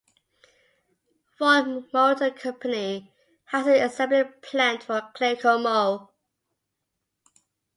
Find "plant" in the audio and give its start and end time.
4.41-4.81